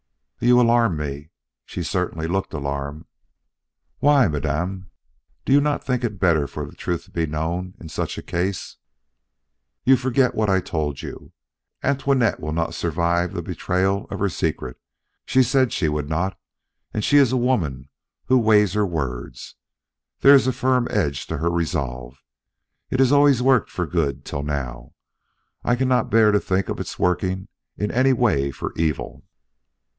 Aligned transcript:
"You 0.39 0.59
alarm 0.59 0.97
me!" 0.97 1.29
She 1.67 1.83
certainly 1.83 2.25
looked 2.25 2.51
alarmed. 2.53 3.05
"Why, 3.99 4.27
madam? 4.27 4.89
Do 5.45 5.53
you 5.53 5.61
not 5.61 5.83
think 5.83 6.03
it 6.03 6.19
better 6.19 6.47
for 6.47 6.65
the 6.65 6.75
truth 6.75 7.03
to 7.05 7.11
be 7.11 7.27
known 7.27 7.75
in 7.79 7.89
such 7.89 8.17
a 8.17 8.23
case?" 8.23 8.77
"You 9.83 9.95
forget 9.95 10.33
what 10.33 10.49
I 10.49 10.59
told 10.59 11.03
you. 11.03 11.33
Antoinette 11.83 12.39
will 12.39 12.53
not 12.53 12.73
survive 12.73 13.33
the 13.33 13.43
betrayal 13.43 14.07
of 14.09 14.17
her 14.17 14.29
secret. 14.29 14.77
She 15.27 15.43
said 15.43 15.71
she 15.71 15.87
would 15.87 16.09
not, 16.09 16.35
and 16.91 17.03
she 17.05 17.17
is 17.17 17.31
a 17.31 17.37
woman 17.37 17.89
who 18.25 18.39
weighs 18.39 18.73
her 18.73 18.87
words. 18.87 19.53
There 20.21 20.33
is 20.33 20.47
a 20.47 20.51
firm 20.51 20.87
edge 20.89 21.27
to 21.27 21.37
her 21.37 21.51
resolves. 21.51 22.17
It 22.89 22.99
has 22.99 23.11
always 23.11 23.43
worked 23.43 23.69
for 23.69 23.85
good 23.85 24.25
till 24.25 24.41
now. 24.41 24.95
I 25.63 25.75
cannot 25.75 26.09
bear 26.09 26.31
to 26.31 26.39
think 26.39 26.69
of 26.69 26.79
its 26.79 26.97
working 26.97 27.49
in 27.77 27.91
any 27.91 28.13
way 28.13 28.49
for 28.49 28.73
evil." 28.75 29.23